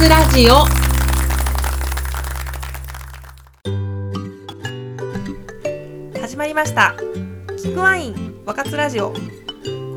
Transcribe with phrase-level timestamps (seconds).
[0.00, 0.64] つラジオ。
[6.18, 6.94] 始まりました。
[7.62, 9.12] 聞くワイン和活ラジオ。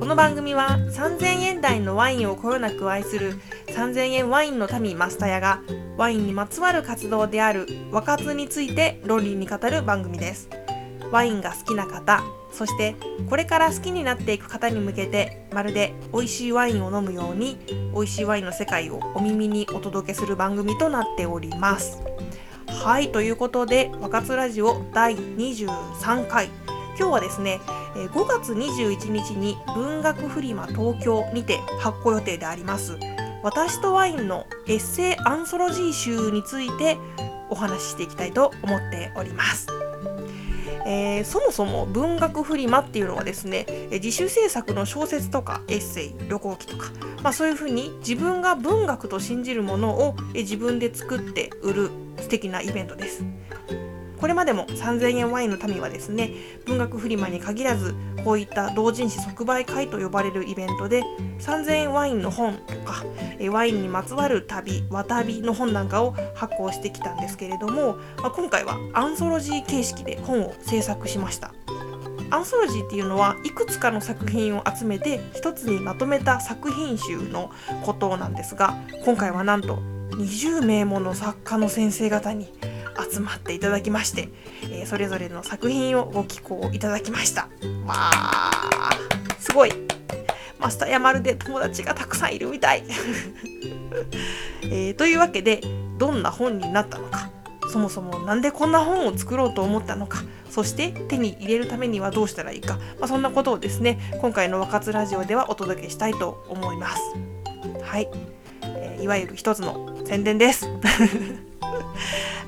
[0.02, 5.62] この番組は3000円台のワインをこよなく愛する3000円ワインの民マスタヤが
[5.96, 10.50] ワインにまつわる活動である和活について論理に語る番組です。
[11.14, 12.96] ワインが好きな方そして
[13.30, 17.60] これから好きになっていく方に向けてまるで美味しいワインを飲むように
[17.94, 22.02] 美味しいワインの世界をお耳にお届けする番組となっております。
[22.68, 26.50] はいということで「和活ラジオ」第23回。
[26.98, 27.60] 今日はですね
[27.96, 32.98] 5月21日に文学フリマ東京にて発行予定であります。
[33.44, 36.98] 私とワインのエッセイアンソロジー集について
[37.50, 39.83] お話ししていきたいと思っております。
[40.86, 46.92] えー、そもそも文学フリマっていうのはですね自主制作の小説とかエッセイ旅行記とか、
[47.22, 53.24] まあ、そういうふうに自分が文学と信じるものを自分で作って売る素敵なイベントです。
[54.24, 56.32] これまでも3000円ワインの民はですね
[56.66, 57.94] 文学フリマに限らず
[58.24, 61.04] こういった同人誌即売会と呼ばれるイベントで
[61.40, 63.04] 3000円ワインの本とか
[63.52, 71.54] ワインにまつわる旅わ旅の本なんかを発行してきたんですけれども、まあ、今回はアンソロジー形式で本を制作しました。
[72.30, 77.52] アンソロジーっていうのはいくつかの作品を集めて一つにまとめた作品集の
[77.84, 79.76] ことなんですが今回はなんと
[80.12, 82.52] 20名もの作家の先生方に
[83.10, 84.30] 集まっていただきまして、
[84.64, 87.44] えー、それぞれの作品をご寄稿いただきました。
[87.86, 88.90] わあ
[89.40, 89.72] すごい。
[90.64, 92.84] マスターやまるで友達がたくさんいるみたい、
[94.64, 95.60] えー、というわけで
[95.98, 97.30] どんな本になったのか
[97.70, 107.02] そもそも何でこんな本を作ろうと思ったのかそして手に入れるためにはどうしたらいいか、まあ、そんなことをですね今回の「若津ラジオ」ではお届けしたいと思います。
[107.82, 108.08] はい、
[108.64, 110.70] えー、いわゆる一つの宣伝です。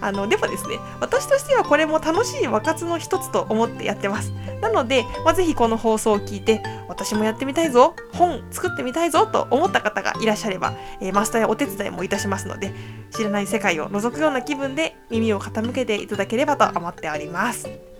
[0.01, 4.33] あのでもですね私としてはこれも楽しい和活の一つと思ってやってます。
[4.61, 12.71] なので、まあ、ぜひこの放送を聞いて私もやってみたいぞ本作ってみたいぞと思った方がいらっしゃれば、えー、マスターやお手伝いもいたしますので
[13.11, 17.94] 知らない世界を覗くような気分で耳を傾けていただければと思っております。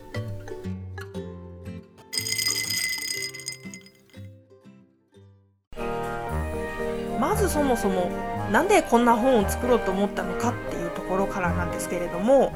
[7.36, 8.10] まずそもそも
[8.50, 12.54] なんでこんな本を作ろうと思ったのかっていうところからなんですけれども、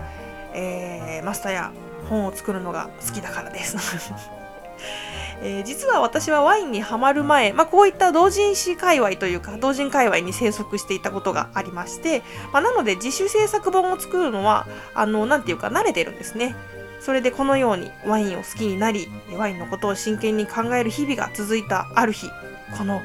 [0.53, 1.71] えー、マスターや
[2.07, 3.75] 本を作るのが好きだからです。
[5.43, 12.23] えー、実は私はワインにはまる前、まあ、こういった同人誌界隈というか同人界隈に生息していたことがありまして、
[12.53, 16.55] まあ、なので自主制作本を作るのはあのなんていうか慣れてるんですね。
[17.01, 22.29] それでこのようにワインを好きになりワインのことを真剣に考える日々が続いたある日
[22.77, 23.01] この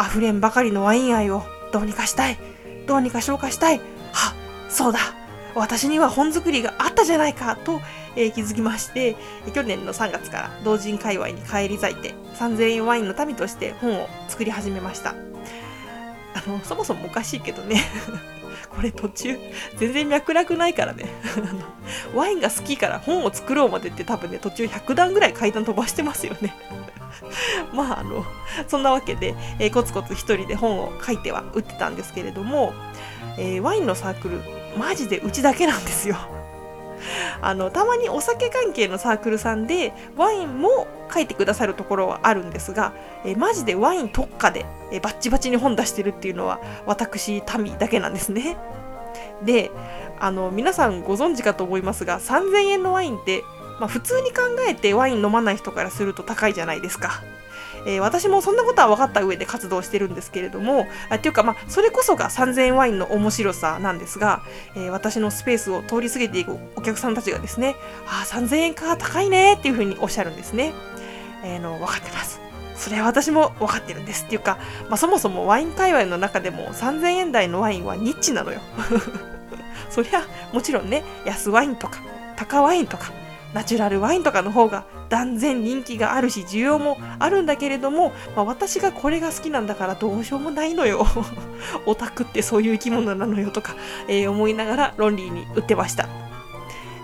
[0.00, 2.38] 溢れんばかりのワイン愛をどうにかしたい。
[2.86, 3.78] どうにか消化したい。
[4.12, 4.34] は
[4.68, 4.98] そうだ。
[5.54, 7.56] 私には本作りがあったじゃないか。
[7.56, 7.80] と、
[8.16, 9.16] えー、気づきまして
[9.52, 15.14] 去年の3月から同人界隈に返り咲いて3000円ワインの民として本を作り始めました。
[16.34, 17.82] あのそもそもおかしいけどね。
[18.70, 19.38] これ途中
[19.76, 21.06] 全然脈絡ないからね。
[22.14, 26.54] ワインが好きから本を作ろうまでって多分ね途中100段ぐらい階段飛ばしてますよね。
[27.72, 28.24] まああの
[28.68, 32.72] そんなわけで、えー、コツコツ一人で本を書いては売ってたんですけれども、
[33.38, 34.40] えー、ワインのサークル
[34.78, 36.16] マジでうちだけなんですよ。
[37.42, 42.92] あのたまにお酒関係のサークルさんでワインも書いてくださるところはあるんですが、
[43.24, 48.56] えマジでワイン特化で、えバッチバチに本出してるっていうのは私民だけなんですね。
[49.42, 49.70] で
[50.18, 53.44] あの皆さんご存知かと思いますが3000円のワインって
[53.80, 57.22] まあ、普通に考えてワイン飲まない人からすると高いじゃないですか。
[57.86, 64.42] えー、私もそんなことは分かった上で活動してるんですけれども、あっていうか、まあ、それこそが3000円ワインの面白さなんですが、
[64.74, 67.76] えー、私のスペースを通り過ぎていくお客さんたちがですね、
[68.06, 70.72] ああ、3000円か、高いねっていうふうにおっしゃるんですね。
[71.44, 72.40] えー、の分かってます。
[72.76, 78.60] それは私も分かってるんですっていうか、まあ、そもそもワイン界隈の中でも3000円台のワインはニッチなのよ。
[79.90, 82.00] そりゃもちろんね安ワインとか
[82.36, 83.12] 高ワインとか
[83.54, 91.06] ナチュラルワインとかの方が断然人気があるし需要もあるんだけれども、まあ、私がこれが好きなんだからどうしようもないのよ
[91.86, 93.76] オタクってそういう生き物なのよとか、
[94.08, 96.08] えー、思いながらロンリーに売ってました。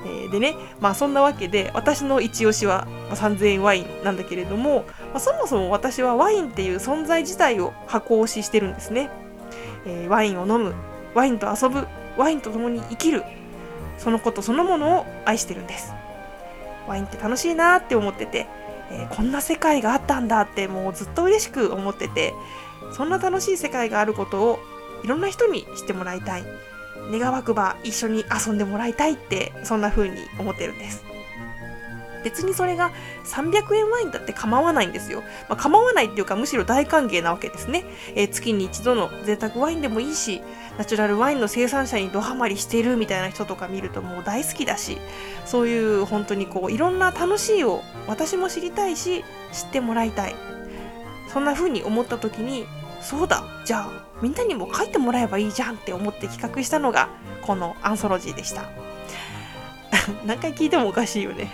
[0.03, 9.11] えー、でね、まあそんなわけで私の一押しは3000円ワインなんだけれども、まあ、そもそも私はワインっていう存在自体を箱推ししてるんですね。
[9.87, 10.75] えー、ワインを飲む、
[11.15, 11.87] ワインと遊ぶ、
[12.17, 13.25] ワインと共に生きる、
[13.99, 15.93] そのことそのものを愛してるんです。
[16.91, 18.47] ワインって楽しいなって思ってて、
[18.91, 22.35] えー、こんな世界があったんだってもうずっと嬉しく思ってて
[22.93, 24.59] そんな楽しい世界があることを
[25.05, 26.45] いろんな人に知ってもらいたい。
[27.11, 31.05] 願わくば一緒に遊んでもらいたいってそんな風に思ってるんです
[32.25, 32.91] 別にそれが
[33.25, 35.23] 300円ワインだって構わないんですよ。
[35.49, 37.85] まあ、構わないっていうかむしろ大歓迎なわけですね。
[38.15, 40.43] えー、月に一度の贅沢ワインでもいいし、
[40.79, 44.99] ナチュラルワインの生産者にドハマりしてるみたいな人とか見るともう大好きだし、
[45.45, 50.35] そういう本当にこういろんな楽しいを私も知りたいし、知ってもらいたい。
[51.33, 52.67] そんな風に思った時に、
[53.01, 57.09] そうだ、じゃあみんなにも書いてもらえばいいじゃんって思って企画したのが
[57.43, 58.65] このアンソロジーでした。
[60.25, 61.53] 何回聞いてもおかしいよね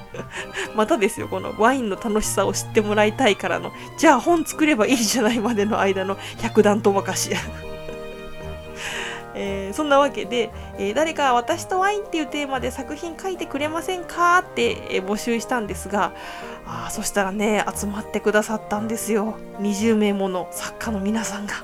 [0.74, 7.30] またですよ、このワインの楽しさを知ってもらいたいからの、じゃあ本作ればいいじゃないまでの間の百段とばかし。
[9.36, 16.12] えー、そんなわけで、えー、誰か私とワインっていうテーマで作品書いてくれませんかって、えー、募集したんですが
[16.64, 21.54] あそしたらね集まってくださったんですよ20名もの作家の皆さんが。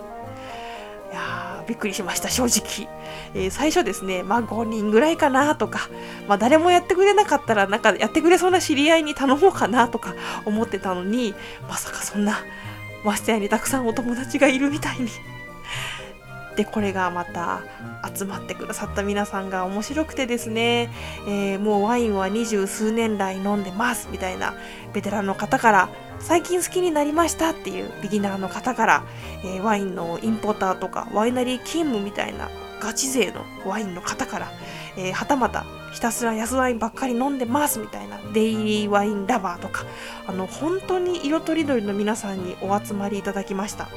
[1.12, 2.88] いやびっくりしました正直。
[3.34, 5.88] えー、最初ですね、まあ5人ぐらいかなとか、
[6.28, 10.14] まあ誰もやってくれなかったら、なんかやってくれそうな知り合いに頼もうかなとか
[10.44, 11.34] 思ってたのに、
[11.68, 12.38] まさかそんな、
[13.04, 15.08] ましてやにたくさんお友達がいるみたいに。
[16.56, 17.62] で、これがまた
[18.14, 20.90] 集まってくださった皆さんが面白くてですね、
[21.26, 24.54] えー、もうワインは二十数年来飲んでますみたいな
[24.92, 25.88] ベテランの方から、
[26.20, 29.04] 最近好きになりましたっていうビギナーの方から、
[29.42, 34.52] えー、ワインのインポーターとかワイナリー勤務みたいなガチ勢のワインの方から、
[34.96, 39.84] えー、はたまたひたすら安ワインばっかり飲んでますみたいなデイリーワインラバーとか
[40.26, 43.88] あの本当に色とりどりの皆さんにお集まりいただきました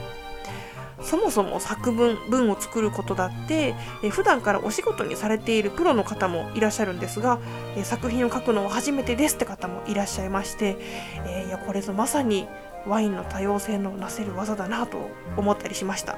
[1.02, 7.40] そもそも作文文を作ることだって、えー、普段からお仕事にされているプロの方もいらっしゃるんですが、
[7.76, 10.78] えー、作品を書くのは初めてですって方もいらっしゃいまして、
[11.26, 12.48] えー、いやこれぞまさに
[12.88, 16.18] ワインの多様性のなせる技だなと思ったりしました。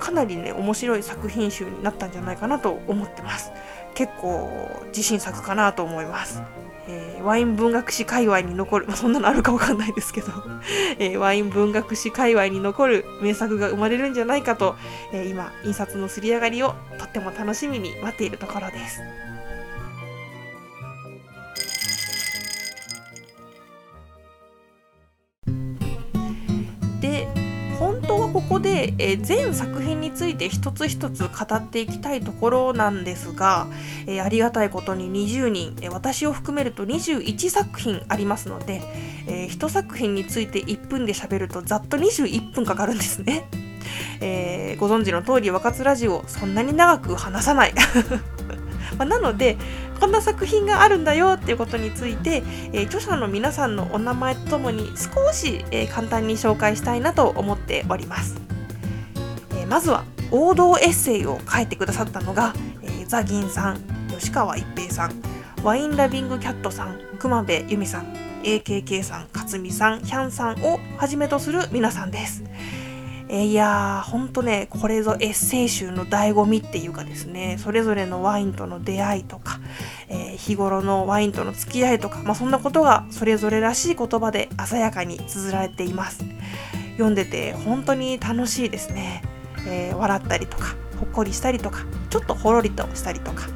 [0.00, 3.52] かなりね面白い作品集になったんじゃないかなと思ってます。
[3.94, 6.42] 結構自信作かなと思います、
[6.88, 10.28] えー、ワイン文学史界隈に残る、まあ、そんなのあるかわかんないですけど、
[10.98, 14.76] えー、ワイン文学史界隈に残る名作が生まれるんじゃないかと、
[15.12, 19.02] えー、今印刷のすり上がりをとっても楽しみに待っているところです。
[29.00, 33.66] えー、全作品について一つ一つ語っていきたいところなんですが、
[34.06, 38.82] えー、ありがたいことに20人、え、私を含めると21作品ありますので、
[39.26, 43.48] え、1作品について1分で喋るとざっと21分かかるんですね。
[44.20, 47.74] え、ご存知の通り若津ラジオそんなに長く話さない
[48.98, 49.56] まあ、なので
[50.00, 52.42] こんな作品があるんだよっていうことについて、
[52.72, 58.49] えー、著者の皆さんのお名前とともに少し、えー、簡単に紹介したいなと思っております、
[59.70, 62.52] まずは王道エッセイを書いてくださったのが、
[62.82, 65.22] えー、ザギンさん吉川一平さん
[65.62, 68.12] ワインラビングキャットさん熊部由美さん
[68.42, 72.42] AKK さん勝美さんヒャンさんをはじめとする皆さんです
[73.32, 79.60] えー、いやー、ほんとね、これぞエッセイ集の醍醐味っていうかですね、それぞれのワインとの出会いとか、
[80.08, 86.24] えー、日頃のワインとの付き合いとか、まあ、そんなことがそれぞれらしい言葉で鮮やかに綴られています。
[86.94, 89.22] 読んでて本当に楽しいですね。
[89.66, 93.48] えー、笑ったりとか、ほっこりしたりとか、ちょっとほろりとしたりとか、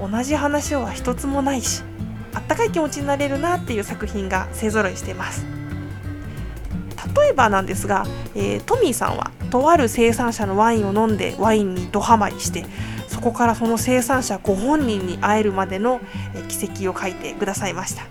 [0.00, 1.82] 同じ話は一つもないし、
[2.34, 5.58] あったかい気持ちになれるなっていう作品が勢ぞろいしてます。
[7.16, 12.66] 例えばなんですが、えー、トミーさんはとある生産者のワインを飲んでワインにドハマりして
[13.06, 16.00] そこからその生産者ご本人に会えるまでの
[16.48, 18.06] 軌跡を書いてくださいました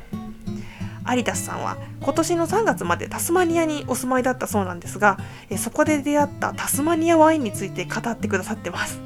[1.10, 5.18] アリダスさんは今年の3月までタスマニアにお住まいだったそうなんですが
[5.58, 9.00] そこで出会ったタスマニアワインについて語ってくださってます。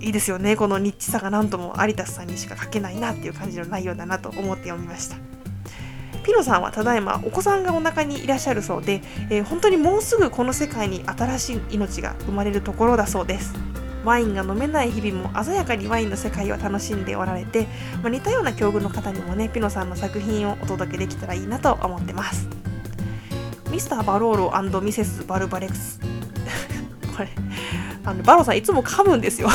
[0.00, 0.54] いいですよね。
[0.54, 5.16] このニッチさが何ともアリダスさんにしか書けないなっていう感じの内容だなと思って読みました。
[6.24, 13.54] ピノさんはただいまお子さんがお腹にいらっしゃるそうで、えー、本当にもうすぐこの世界に新しい命が生まれるところだそうです。
[14.04, 17.66] ワインが飲めない日々も鮮やかにワインの世界を楽しんでおられて、
[18.02, 22.48] まあ、似たような境遇の方にもねピノさんの作品をお届けできたらいいなと思ってます
[23.70, 26.00] ミスター・バローロミセス・バルバレクス
[27.16, 27.28] これ
[28.04, 29.48] あのバロさんいつも噛むんですよ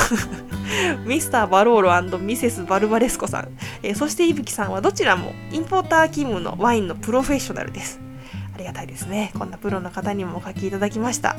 [1.06, 3.50] ミスター・バローロミセス・バルバレスコさん、
[3.84, 8.00] えー、そしていぶきさんはどちらもインポーター勤務のワインのプロフェッショナルです。
[8.54, 9.32] ありがたいですね。
[9.38, 11.38] こんなプロの方にもお書きいただきました。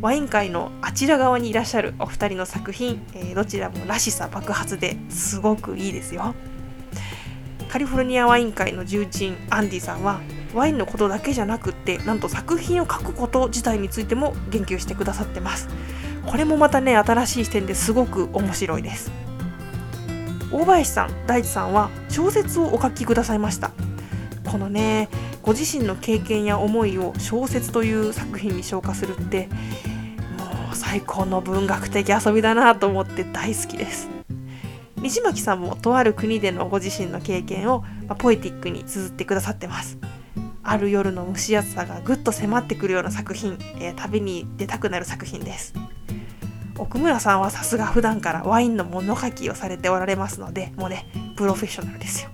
[0.00, 6.34] ワイン界のあちら側にいらっしゃるお二人の作品、えー、どちらもらしさ爆発ですごくいいですよ。
[7.68, 10.20] カリフォルニアワイン界の重鎮アンディさんは
[10.54, 15.68] ワインのことだけじゃなくってなんと作品を書くこと自体についても言及してくださってます。
[16.26, 19.10] これもまたね新しい視点ですごく面白いです。
[20.52, 23.70] 大林さん大地さんは小説をお書きくださいました。
[24.50, 25.08] このね
[25.42, 29.48] ご自身の経験や思いを小説という作品に昇華するって
[30.38, 34.08] もう最高の文学的遊びだなと思って大好きです。
[34.96, 39.96] 西巻さんもとある国でのご自身の経験を、まあ、ポエティックに綴ってくださってます。
[40.62, 45.72] ある夜の蒸し暑さがぐっと迫ってくるような作品、えー、旅に出たくなる作品です。
[46.76, 51.06] 奥村さんはさすが普段からワインの物書きをされておられますのでもうね
[51.36, 52.30] プロフェッショナルですよ、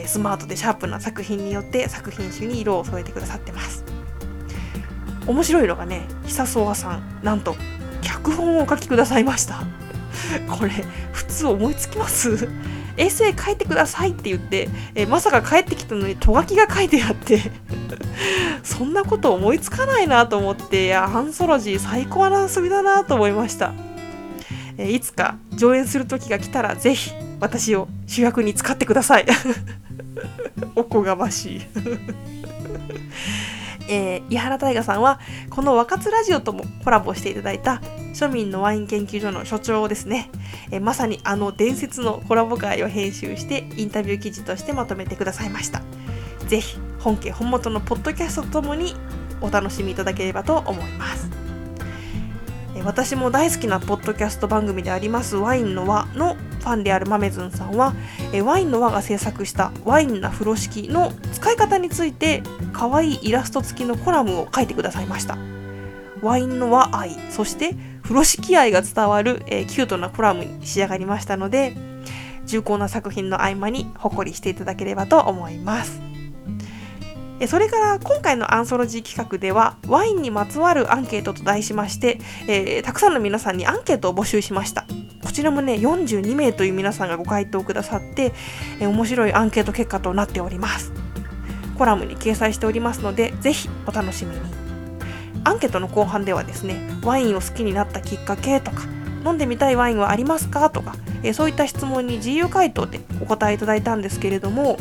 [0.00, 3.84] えー、スマートでシャープな作品によって作品集に色を添えてくださってます。
[5.26, 7.54] 面白いのがね久宗さんなんと
[8.00, 9.62] 脚本をお書きくださいました。
[10.48, 10.70] これ
[11.12, 12.48] 普通思いつきます？
[12.96, 17.40] エッセイ書いてくださいって言って、えまさか帰ってきたのにとがきが書いてあって
[18.62, 23.72] そんなこと思いつかないなと思っていやアンソロジー最高な遊びだなと思いました、
[24.76, 29.26] えいつか上演する時が来たらぜひ私を主役に使ってください。
[30.76, 31.60] おこがましい。
[33.88, 37.82] えー、井原大河さんはこの若津ラジオともコラボしていただいた
[38.14, 40.30] 庶民のワイン研究所の所長をですね、
[40.70, 45.82] えー、まさにあの伝説のコラボ会を編集してインタビュー記事としてまとめてくださいました。
[46.46, 48.94] ぜひ本家本元のポッドキャストとともに
[49.40, 51.30] お楽しみいただければと思います。
[52.84, 57.94] 私も大好きなポッドキャスト番組でありますワインの輪のファンであるマメズンさんは
[58.32, 65.36] えワインの輪が制作したワインな風呂敷の使い方について可愛いイラスト付きのコラムを書いてくださいました。
[66.22, 71.74] ワインの和愛そして風呂敷愛が伝わる、え、キュートなコラムに仕上がりましたので
[72.44, 76.09] 重厚な作品の合間に誇りしていただければと思います。
[77.46, 84.84] それから今回のアンソロジー企画ではワインにまつわるアンケートと題しまして、えー、たくさんの皆さんにアンケートを募集しました。
[85.24, 88.32] こちらもね42名という皆さんがご回答くださって、
[88.80, 90.92] えー、面白いアンケート結果となっております。
[91.78, 94.40] コラムに掲載しておりますのでぜひお楽しみに。
[95.44, 98.82] アンケートの後半ではですねワインを好きになったきっかけとか
[99.24, 104.76] 飲んでみたいワインはありますかとか、えー、そういった質問に自由回答でお答えいただいたんですけれども、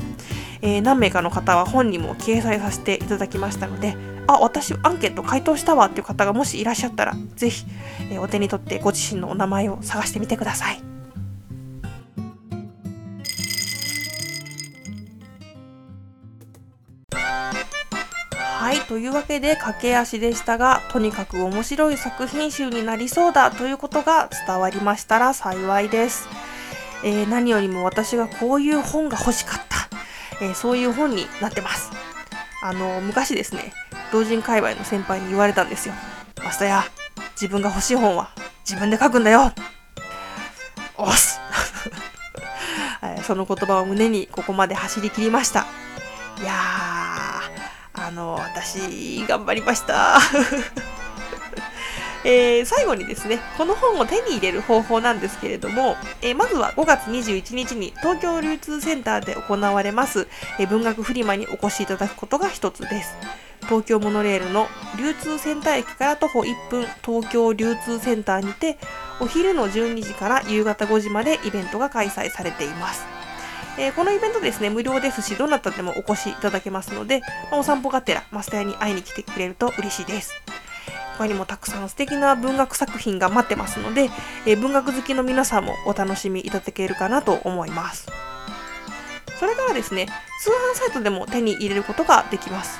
[0.62, 3.96] えー、何名かの方は本にも掲載させていただきましたので
[4.28, 7.66] あ私アンケート回答したわっていう方がもしいらっしゃったら是非、
[8.12, 10.84] えー、お手に取ってご自身のお名前を探してみてください。
[18.70, 26.28] はい、というわけで駆け足でしたが、とにかく面白い作品集になりそうだということが伝わりましたら幸いです。
[27.04, 29.69] えー、何よりも私がこういう本が欲しかった
[30.41, 31.91] えー、そういう本になってます。
[32.62, 33.74] あの、昔ですね、
[34.12, 35.96] 同人界隈の先輩に言われたんですよ。
[36.43, 36.84] マスタや、
[37.34, 38.31] 自分が欲しい本は
[38.67, 39.51] 自分で書くんだよ。
[40.98, 41.39] おす
[43.24, 45.65] その言葉を胸にここまで走り切りました。
[46.41, 50.19] いやー、あの、私、頑張りました。
[52.32, 60.28] えー、最後にですね、この本を手に入れる方法なんですけれども、えー、まずは5月21日に東京流通センターで行われます、
[60.60, 63.16] えー、文学フリマにお越しいただくことが一つです。
[63.62, 64.68] 東京モノレールの
[65.00, 68.78] 流通センター駅から徒歩1分東京流通センターにて
[69.20, 73.08] お昼の12時から夕方5時までイベントが開催されています。
[73.80, 80.34] えー、このイベントですね、無料ですし、どなたでもお越しいただけますので、まあ、お散歩がてらマスターに会いに来てくれると嬉しいです。
[81.20, 84.10] 他にもたくさん素敵な文学作品が待ってますので、
[84.46, 88.08] えー、文学好きの皆さんもお楽しみいただけるかなと思います。
[89.38, 90.06] それからですね、
[90.42, 92.80] 通販サイトでも手に入れることができます。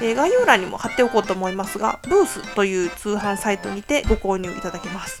[0.00, 5.20] えー、概要欄にも貼っておこうと思いますが、ブースという通販サイトにてご購入いただけます。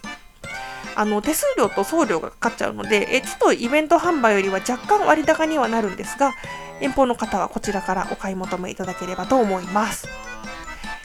[0.94, 6.34] あの手数料と送料がかかっちゃうので、えちょっとイベント販売よりは若干割高にはなるんですが、
[6.80, 10.29] 遠方の方はこちらからお買い求めいただければと思います。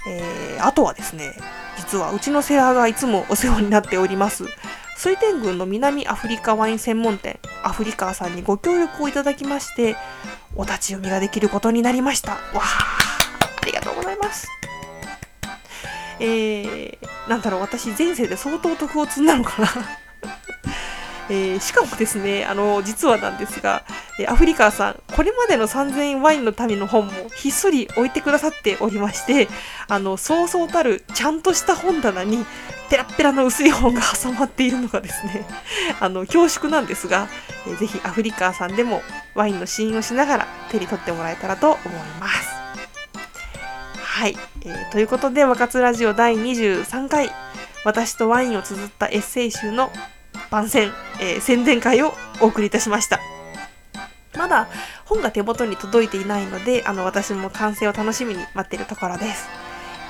[0.07, 1.33] えー、あとはですね、
[1.77, 4.45] 実はうちのセラーがいつもお世話になっております、
[4.97, 9.95] 水天宮の南アフリカワイン専門店、アフリカーさんにご協力をいただきまして、
[10.55, 12.33] お立ち読みができることになりました。
[12.33, 12.62] わあ、
[13.62, 14.47] ありがとうございます。
[16.19, 19.69] えー、なんだろう、私前世で相当徳を積んだのかな
[21.29, 23.84] えー、しかもですね、あの、実はなんですが、
[24.20, 29.48] えアフリカーさん、これまでの3000円ワインの民の本もひっそり置いてくださっておりまして、
[29.88, 32.46] あの、そうそうたるちゃんとした本棚に、
[32.89, 35.46] ペラペラの薄い本が挟まっているのがですね、
[36.00, 37.27] あの、恐縮なんですが、
[37.67, 39.01] えー、ぜひアフリカーさんでも
[39.34, 41.79] ワインの試飲をしながら手に取ってもらえたらと思い
[42.20, 42.55] ます。
[43.96, 47.32] はい、えーということで若津ラジオ第23回
[47.84, 49.91] 私とワインを綴ったエッセイ集の
[50.51, 53.19] 番宣、えー宣伝会をお送りいたしました
[54.37, 54.67] まだ
[55.05, 59.47] 本が手元に届いていないのであの私も完成を楽しみに待っているところです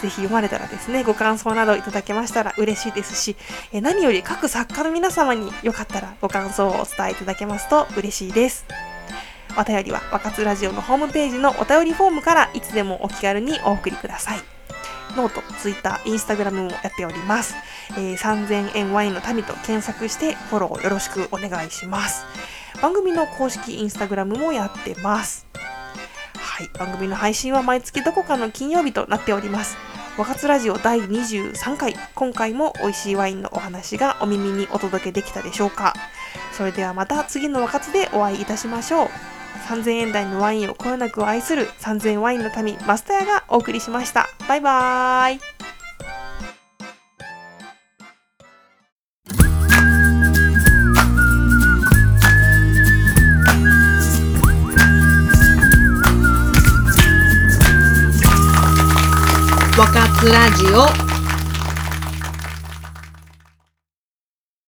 [0.01, 3.35] ぜひ読まれたらですね、ご感想などいただけましたら嬉しいですし、
[3.71, 8.65] えー何より各作家の皆様によかったらご感想をお伝えいただけますと嬉しいです。
[9.57, 14.54] お便りは若津ラジオのホームページのお便りフォームからいつでもお気軽にお送りください。
[15.15, 17.55] ノート、ツイッター、インスタグラムもやっております。
[17.97, 22.25] えー3000円ワインの民と検索してフォローよろしくお願いします。
[22.81, 25.47] 番組の公式インスタグラムもやってます。
[26.35, 29.77] はい、番組の配信は毎月どこかの金曜日となっております。
[30.17, 35.93] 若津ラジオ第23回、今回も美味しいワインのお話がお耳にお届けできたでしょうか。
[36.53, 39.34] それではまた次の若津でお会いいたしましょう。
[39.67, 44.27] 3000円台のワインをこよなく愛する3000ワインの民マスタヤがお送りしました。
[44.47, 45.39] バイバーイ。
[59.77, 61.14] 若津ラジオ